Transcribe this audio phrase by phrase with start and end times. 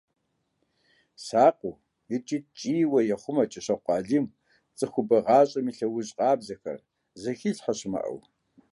[1.25, 1.79] Сакъыу
[2.15, 4.25] икӀи ткӀийуэ ехъумэ КӀыщокъуэ Алим
[4.77, 6.79] цӀыхубэ гъащӀэм и лӀэужь къабзэхэр,
[7.21, 8.19] зыхилъхьэ щымыӀэу.